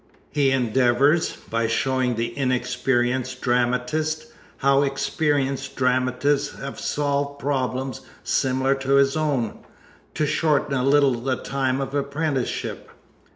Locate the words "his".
8.95-9.15